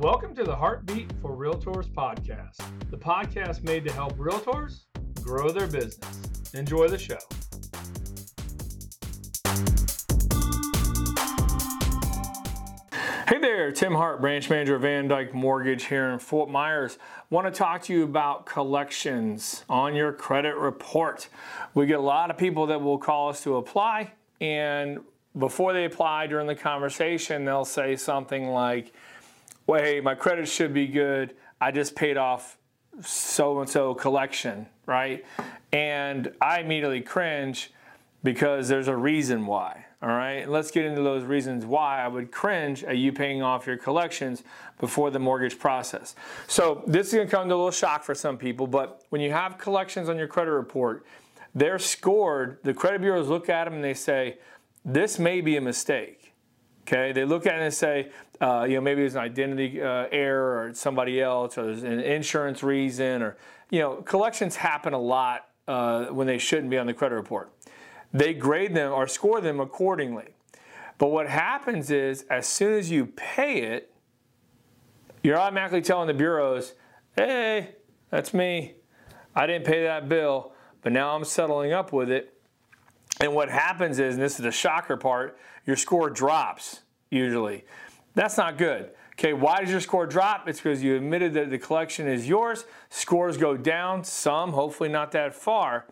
Welcome 0.00 0.34
to 0.36 0.44
the 0.44 0.56
Heartbeat 0.56 1.12
for 1.20 1.36
Realtors 1.36 1.86
podcast, 1.86 2.56
the 2.90 2.96
podcast 2.96 3.62
made 3.62 3.84
to 3.84 3.92
help 3.92 4.16
realtors 4.16 4.84
grow 5.20 5.50
their 5.50 5.66
business. 5.66 6.54
Enjoy 6.54 6.88
the 6.88 6.96
show. 6.96 7.18
Hey 13.28 13.40
there, 13.42 13.70
Tim 13.72 13.92
Hart, 13.92 14.22
branch 14.22 14.48
manager 14.48 14.76
of 14.76 14.82
Van 14.82 15.06
Dyk 15.06 15.34
Mortgage 15.34 15.84
here 15.84 16.08
in 16.08 16.18
Fort 16.18 16.48
Myers. 16.48 16.96
Want 17.28 17.46
to 17.46 17.50
talk 17.50 17.82
to 17.82 17.92
you 17.92 18.04
about 18.04 18.46
collections 18.46 19.66
on 19.68 19.94
your 19.94 20.14
credit 20.14 20.56
report. 20.56 21.28
We 21.74 21.84
get 21.84 21.98
a 21.98 22.02
lot 22.02 22.30
of 22.30 22.38
people 22.38 22.68
that 22.68 22.80
will 22.80 22.96
call 22.96 23.28
us 23.28 23.42
to 23.42 23.56
apply, 23.56 24.12
and 24.40 25.00
before 25.38 25.74
they 25.74 25.84
apply 25.84 26.26
during 26.26 26.46
the 26.46 26.56
conversation, 26.56 27.44
they'll 27.44 27.66
say 27.66 27.96
something 27.96 28.48
like, 28.48 28.94
well, 29.70 29.80
hey, 29.80 30.00
my 30.00 30.16
credit 30.16 30.48
should 30.48 30.74
be 30.74 30.88
good. 30.88 31.32
I 31.60 31.70
just 31.70 31.94
paid 31.94 32.16
off 32.16 32.58
so 33.04 33.60
and 33.60 33.70
so 33.70 33.94
collection, 33.94 34.66
right? 34.84 35.24
And 35.72 36.32
I 36.40 36.58
immediately 36.58 37.02
cringe 37.02 37.70
because 38.24 38.66
there's 38.66 38.88
a 38.88 38.96
reason 38.96 39.46
why. 39.46 39.86
All 40.02 40.08
right, 40.08 40.48
let's 40.48 40.72
get 40.72 40.86
into 40.86 41.02
those 41.02 41.22
reasons 41.22 41.64
why 41.64 42.02
I 42.02 42.08
would 42.08 42.32
cringe 42.32 42.82
at 42.82 42.96
you 42.96 43.12
paying 43.12 43.42
off 43.42 43.64
your 43.64 43.76
collections 43.76 44.42
before 44.80 45.12
the 45.12 45.20
mortgage 45.20 45.56
process. 45.56 46.16
So, 46.48 46.82
this 46.88 47.06
is 47.06 47.14
gonna 47.14 47.30
come 47.30 47.48
to 47.48 47.54
a 47.54 47.56
little 47.56 47.70
shock 47.70 48.02
for 48.02 48.16
some 48.16 48.38
people, 48.38 48.66
but 48.66 49.04
when 49.10 49.20
you 49.20 49.30
have 49.30 49.56
collections 49.56 50.08
on 50.08 50.18
your 50.18 50.26
credit 50.26 50.50
report, 50.50 51.06
they're 51.54 51.78
scored, 51.78 52.58
the 52.64 52.74
credit 52.74 53.02
bureaus 53.02 53.28
look 53.28 53.48
at 53.48 53.66
them 53.66 53.74
and 53.74 53.84
they 53.84 53.94
say, 53.94 54.38
this 54.84 55.20
may 55.20 55.40
be 55.40 55.56
a 55.56 55.60
mistake. 55.60 56.19
Okay, 56.92 57.12
they 57.12 57.24
look 57.24 57.46
at 57.46 57.54
it 57.54 57.62
and 57.62 57.72
say, 57.72 58.10
uh, 58.40 58.66
you 58.68 58.74
know, 58.74 58.80
maybe 58.80 59.02
there's 59.02 59.14
an 59.14 59.20
identity 59.20 59.80
uh, 59.80 60.06
error 60.10 60.64
or 60.64 60.74
somebody 60.74 61.20
else, 61.20 61.56
or 61.56 61.66
there's 61.66 61.84
an 61.84 62.00
insurance 62.00 62.64
reason, 62.64 63.22
or 63.22 63.36
you 63.70 63.78
know, 63.78 63.96
collections 64.02 64.56
happen 64.56 64.92
a 64.92 64.98
lot 64.98 65.46
uh, 65.68 66.06
when 66.06 66.26
they 66.26 66.38
shouldn't 66.38 66.68
be 66.68 66.78
on 66.78 66.86
the 66.88 66.92
credit 66.92 67.14
report. 67.14 67.52
They 68.12 68.34
grade 68.34 68.74
them 68.74 68.90
or 68.90 69.06
score 69.06 69.40
them 69.40 69.60
accordingly. 69.60 70.34
But 70.98 71.12
what 71.12 71.28
happens 71.28 71.92
is, 71.92 72.24
as 72.28 72.48
soon 72.48 72.72
as 72.72 72.90
you 72.90 73.06
pay 73.06 73.62
it, 73.62 73.94
you're 75.22 75.38
automatically 75.38 75.82
telling 75.82 76.08
the 76.08 76.14
bureaus, 76.14 76.74
"Hey, 77.16 77.76
that's 78.10 78.34
me. 78.34 78.74
I 79.36 79.46
didn't 79.46 79.64
pay 79.64 79.84
that 79.84 80.08
bill, 80.08 80.54
but 80.82 80.90
now 80.90 81.14
I'm 81.14 81.22
settling 81.22 81.72
up 81.72 81.92
with 81.92 82.10
it." 82.10 82.39
And 83.20 83.34
what 83.34 83.50
happens 83.50 83.98
is, 83.98 84.14
and 84.14 84.22
this 84.22 84.38
is 84.38 84.44
the 84.44 84.50
shocker 84.50 84.96
part, 84.96 85.38
your 85.66 85.76
score 85.76 86.10
drops 86.10 86.80
usually. 87.10 87.64
That's 88.14 88.36
not 88.36 88.56
good. 88.56 88.90
Okay, 89.12 89.34
why 89.34 89.60
does 89.60 89.70
your 89.70 89.80
score 89.80 90.06
drop? 90.06 90.48
It's 90.48 90.60
because 90.60 90.82
you 90.82 90.96
admitted 90.96 91.34
that 91.34 91.50
the 91.50 91.58
collection 91.58 92.08
is 92.08 92.26
yours. 92.26 92.64
Scores 92.88 93.36
go 93.36 93.56
down, 93.56 94.02
some, 94.02 94.52
hopefully 94.52 94.88
not 94.88 95.12
that 95.12 95.34
far. 95.34 95.84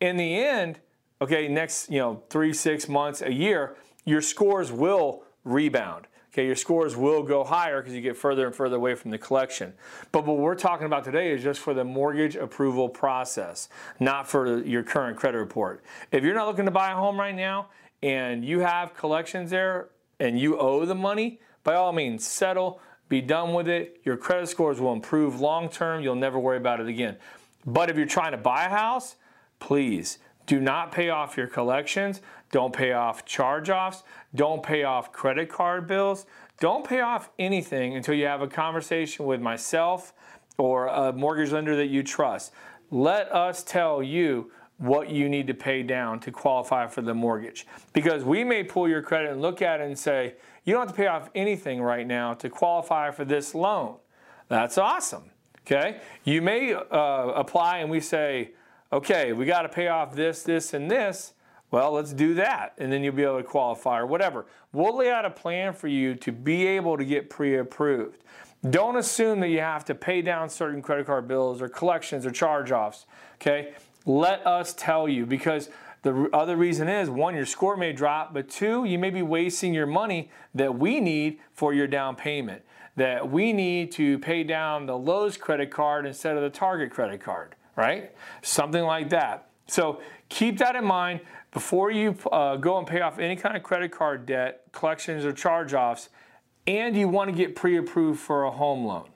In 0.00 0.18
the 0.18 0.36
end, 0.36 0.80
okay, 1.22 1.48
next, 1.48 1.90
you 1.90 1.98
know, 1.98 2.22
three, 2.28 2.52
six 2.52 2.86
months, 2.86 3.22
a 3.22 3.32
year, 3.32 3.76
your 4.04 4.20
scores 4.20 4.70
will 4.70 5.24
rebound. 5.44 6.06
Okay, 6.36 6.44
your 6.44 6.54
scores 6.54 6.98
will 6.98 7.22
go 7.22 7.44
higher 7.44 7.80
because 7.80 7.94
you 7.94 8.02
get 8.02 8.14
further 8.14 8.44
and 8.44 8.54
further 8.54 8.76
away 8.76 8.94
from 8.94 9.10
the 9.10 9.16
collection. 9.16 9.72
But 10.12 10.26
what 10.26 10.36
we're 10.36 10.54
talking 10.54 10.84
about 10.84 11.02
today 11.02 11.32
is 11.32 11.42
just 11.42 11.60
for 11.60 11.72
the 11.72 11.82
mortgage 11.82 12.36
approval 12.36 12.90
process, 12.90 13.70
not 14.00 14.28
for 14.28 14.62
your 14.62 14.82
current 14.82 15.16
credit 15.16 15.38
report. 15.38 15.82
If 16.12 16.24
you're 16.24 16.34
not 16.34 16.46
looking 16.46 16.66
to 16.66 16.70
buy 16.70 16.90
a 16.90 16.94
home 16.94 17.18
right 17.18 17.34
now 17.34 17.68
and 18.02 18.44
you 18.44 18.60
have 18.60 18.92
collections 18.92 19.48
there 19.48 19.88
and 20.20 20.38
you 20.38 20.58
owe 20.58 20.84
the 20.84 20.94
money, 20.94 21.40
by 21.64 21.74
all 21.74 21.94
means, 21.94 22.26
settle, 22.26 22.82
be 23.08 23.22
done 23.22 23.54
with 23.54 23.66
it. 23.66 24.02
Your 24.04 24.18
credit 24.18 24.50
scores 24.50 24.78
will 24.78 24.92
improve 24.92 25.40
long 25.40 25.70
term. 25.70 26.02
You'll 26.02 26.16
never 26.16 26.38
worry 26.38 26.58
about 26.58 26.80
it 26.80 26.86
again. 26.86 27.16
But 27.64 27.88
if 27.88 27.96
you're 27.96 28.04
trying 28.04 28.32
to 28.32 28.36
buy 28.36 28.66
a 28.66 28.68
house, 28.68 29.16
please 29.58 30.18
do 30.46 30.60
not 30.60 30.92
pay 30.92 31.10
off 31.10 31.36
your 31.36 31.48
collections. 31.48 32.20
Don't 32.52 32.72
pay 32.72 32.92
off 32.92 33.24
charge 33.24 33.68
offs. 33.68 34.04
Don't 34.34 34.62
pay 34.62 34.84
off 34.84 35.12
credit 35.12 35.48
card 35.48 35.86
bills. 35.86 36.26
Don't 36.60 36.86
pay 36.86 37.00
off 37.00 37.30
anything 37.38 37.96
until 37.96 38.14
you 38.14 38.26
have 38.26 38.40
a 38.40 38.48
conversation 38.48 39.26
with 39.26 39.40
myself 39.40 40.14
or 40.56 40.86
a 40.86 41.12
mortgage 41.12 41.52
lender 41.52 41.76
that 41.76 41.88
you 41.88 42.02
trust. 42.02 42.52
Let 42.90 43.30
us 43.32 43.62
tell 43.62 44.02
you 44.02 44.50
what 44.78 45.10
you 45.10 45.28
need 45.28 45.46
to 45.46 45.54
pay 45.54 45.82
down 45.82 46.20
to 46.20 46.30
qualify 46.30 46.86
for 46.86 47.02
the 47.02 47.14
mortgage. 47.14 47.66
Because 47.92 48.24
we 48.24 48.44
may 48.44 48.62
pull 48.62 48.88
your 48.88 49.02
credit 49.02 49.32
and 49.32 49.42
look 49.42 49.62
at 49.62 49.80
it 49.80 49.86
and 49.86 49.98
say, 49.98 50.34
you 50.64 50.74
don't 50.74 50.86
have 50.86 50.90
to 50.90 50.96
pay 50.96 51.06
off 51.06 51.30
anything 51.34 51.80
right 51.80 52.06
now 52.06 52.34
to 52.34 52.48
qualify 52.48 53.10
for 53.10 53.24
this 53.24 53.54
loan. 53.54 53.96
That's 54.48 54.78
awesome. 54.78 55.30
Okay? 55.66 56.00
You 56.24 56.42
may 56.42 56.74
uh, 56.74 56.82
apply 56.90 57.78
and 57.78 57.90
we 57.90 58.00
say, 58.00 58.52
okay, 58.92 59.32
we 59.32 59.44
got 59.46 59.62
to 59.62 59.68
pay 59.68 59.88
off 59.88 60.14
this, 60.14 60.42
this, 60.42 60.74
and 60.74 60.90
this. 60.90 61.34
Well, 61.70 61.92
let's 61.92 62.12
do 62.12 62.34
that, 62.34 62.74
and 62.78 62.92
then 62.92 63.02
you'll 63.02 63.14
be 63.14 63.24
able 63.24 63.38
to 63.38 63.44
qualify 63.44 63.98
or 63.98 64.06
whatever. 64.06 64.46
We'll 64.72 64.96
lay 64.96 65.10
out 65.10 65.24
a 65.24 65.30
plan 65.30 65.72
for 65.72 65.88
you 65.88 66.14
to 66.16 66.32
be 66.32 66.66
able 66.66 66.96
to 66.96 67.04
get 67.04 67.28
pre 67.28 67.56
approved. 67.56 68.22
Don't 68.70 68.96
assume 68.96 69.40
that 69.40 69.48
you 69.48 69.60
have 69.60 69.84
to 69.86 69.94
pay 69.94 70.22
down 70.22 70.48
certain 70.48 70.82
credit 70.82 71.06
card 71.06 71.28
bills 71.28 71.60
or 71.60 71.68
collections 71.68 72.24
or 72.24 72.30
charge 72.30 72.72
offs. 72.72 73.06
Okay? 73.40 73.74
Let 74.06 74.46
us 74.46 74.74
tell 74.76 75.08
you 75.08 75.26
because 75.26 75.68
the 76.02 76.28
other 76.32 76.56
reason 76.56 76.88
is 76.88 77.10
one, 77.10 77.34
your 77.34 77.46
score 77.46 77.76
may 77.76 77.92
drop, 77.92 78.32
but 78.32 78.48
two, 78.48 78.84
you 78.84 78.98
may 78.98 79.10
be 79.10 79.22
wasting 79.22 79.74
your 79.74 79.86
money 79.86 80.30
that 80.54 80.78
we 80.78 81.00
need 81.00 81.40
for 81.52 81.74
your 81.74 81.86
down 81.86 82.14
payment. 82.14 82.62
That 82.94 83.28
we 83.30 83.52
need 83.52 83.92
to 83.92 84.18
pay 84.20 84.42
down 84.42 84.86
the 84.86 84.96
Lowe's 84.96 85.36
credit 85.36 85.70
card 85.70 86.06
instead 86.06 86.36
of 86.36 86.42
the 86.42 86.50
Target 86.50 86.90
credit 86.90 87.20
card, 87.20 87.56
right? 87.76 88.12
Something 88.42 88.84
like 88.84 89.10
that. 89.10 89.50
So 89.66 90.00
keep 90.28 90.58
that 90.58 90.76
in 90.76 90.84
mind 90.84 91.20
before 91.52 91.90
you 91.90 92.16
uh, 92.32 92.56
go 92.56 92.78
and 92.78 92.86
pay 92.86 93.00
off 93.00 93.18
any 93.18 93.36
kind 93.36 93.56
of 93.56 93.62
credit 93.62 93.92
card 93.92 94.26
debt, 94.26 94.62
collections, 94.72 95.24
or 95.24 95.32
charge 95.32 95.74
offs, 95.74 96.08
and 96.66 96.96
you 96.96 97.08
want 97.08 97.30
to 97.30 97.36
get 97.36 97.54
pre 97.54 97.76
approved 97.76 98.20
for 98.20 98.44
a 98.44 98.50
home 98.50 98.84
loan. 98.84 99.08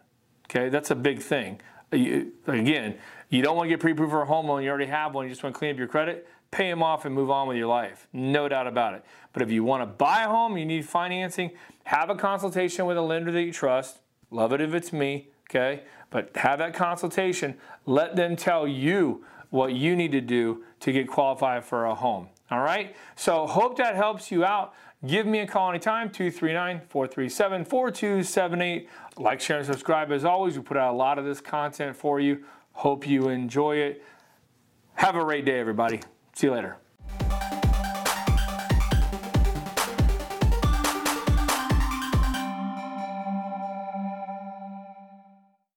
Okay, 0.45 0.69
that's 0.69 0.91
a 0.91 0.97
big 0.97 1.21
thing. 1.21 1.61
You, 1.93 2.33
again, 2.47 2.97
you 3.29 3.43
don't 3.43 3.57
want 3.57 3.67
to 3.67 3.71
get 3.71 3.81
pre 3.81 3.93
approved 3.93 4.13
for 4.13 4.23
a 4.23 4.27
home 4.27 4.47
loan, 4.47 4.63
you 4.63 4.71
already 4.71 4.87
have 4.87 5.15
one, 5.15 5.25
you 5.25 5.31
just 5.31 5.43
want 5.43 5.55
to 5.55 5.59
clean 5.59 5.73
up 5.73 5.79
your 5.79 5.89
credit 5.89 6.27
pay 6.51 6.69
them 6.69 6.83
off 6.83 7.05
and 7.05 7.15
move 7.15 7.31
on 7.31 7.47
with 7.49 7.57
your 7.57 7.69
life. 7.69 8.09
No 8.13 8.49
doubt 8.49 8.67
about 8.67 8.95
it. 8.95 9.05
But 9.33 9.43
if 9.43 9.51
you 9.51 9.63
want 9.65 9.83
to 9.83 9.87
buy 9.87 10.25
a 10.25 10.29
home, 10.29 10.57
you 10.57 10.67
need 10.67 10.85
financing, 10.87 11.53
have 11.85 12.11
a 12.11 12.15
consultation 12.15 12.87
with 12.87 12.97
a 12.97 13.03
lender 13.03 13.31
that 13.33 13.43
you 13.43 13.53
trust. 13.53 14.01
Love 14.31 14.53
it 14.53 14.61
if 14.61 14.75
it's 14.75 14.93
me, 14.93 15.30
okay? 15.51 15.83
But 16.11 16.37
have 16.37 16.59
that 16.61 16.75
consultation. 16.75 17.57
Let 17.87 18.17
them 18.17 18.37
tell 18.37 18.67
you 18.67 19.25
what 19.51 19.75
you 19.75 19.97
need 19.97 20.13
to 20.13 20.21
do 20.21 20.65
to 20.81 20.93
get 20.93 21.09
qualified 21.09 21.65
for 21.65 21.87
a 21.87 21.95
home. 21.95 22.29
All 22.51 22.61
right? 22.61 22.97
So, 23.17 23.47
hope 23.47 23.77
that 23.79 23.97
helps 23.97 24.31
you 24.31 24.45
out. 24.45 24.75
Give 25.07 25.27
me 25.27 25.39
a 25.41 25.47
call 25.47 25.71
anytime, 25.71 26.11
239 26.11 26.83
437 26.89 27.65
4278. 27.65 28.89
Like, 29.17 29.41
share, 29.41 29.59
and 29.59 29.67
subscribe. 29.67 30.13
As 30.13 30.25
always, 30.25 30.57
we 30.57 30.63
put 30.63 30.77
out 30.77 30.93
a 30.93 30.97
lot 30.97 31.19
of 31.19 31.25
this 31.25 31.41
content 31.41 31.97
for 31.97 32.21
you. 32.21 32.45
Hope 32.73 33.07
you 33.07 33.29
enjoy 33.29 33.77
it. 33.77 34.05
Have 34.95 35.17
a 35.17 35.25
great 35.25 35.45
day, 35.45 35.59
everybody. 35.59 36.01
See 36.35 36.49
you 36.49 36.53
later. 36.53 36.80